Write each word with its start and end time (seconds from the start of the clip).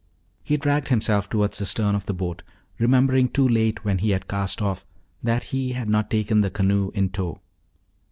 He 0.41 0.57
dragged 0.57 0.87
himself 0.87 1.29
toward 1.29 1.51
the 1.53 1.63
stern 1.63 1.93
of 1.93 2.07
the 2.07 2.13
boat, 2.15 2.41
remembering 2.79 3.29
too 3.29 3.47
late, 3.47 3.85
when 3.85 3.99
he 3.99 4.09
had 4.09 4.27
cast 4.27 4.59
off, 4.59 4.83
that 5.21 5.43
he 5.53 5.73
had 5.73 5.89
not 5.89 6.09
taken 6.09 6.41
the 6.41 6.49
canoe 6.49 6.89
in 6.95 7.09
tow. 7.11 7.39